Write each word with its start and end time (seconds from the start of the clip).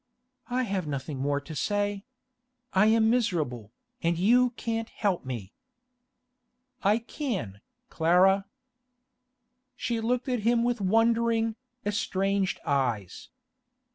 'I 0.49 0.63
have 0.63 0.87
nothing 0.87 1.19
more 1.19 1.39
to 1.41 1.53
say. 1.55 2.05
I 2.73 2.87
am 2.87 3.11
miserable, 3.11 3.71
and 4.01 4.17
you 4.17 4.49
can't 4.57 4.89
help 4.89 5.25
me.' 5.25 5.53
'I 6.81 6.97
can, 7.07 7.61
Clara.' 7.89 8.47
She 9.75 10.01
looked 10.01 10.27
at 10.27 10.39
him 10.39 10.63
with 10.63 10.81
wondering, 10.81 11.55
estranged 11.85 12.59
eyes. 12.65 13.29